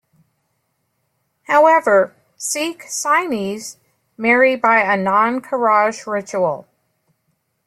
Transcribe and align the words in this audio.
However, 1.43 2.15
Sikh 2.35 2.85
Sainis 2.85 3.77
marry 4.17 4.55
by 4.55 4.81
Anand 4.81 5.41
Karaj 5.41 6.07
ritual. 6.07 6.67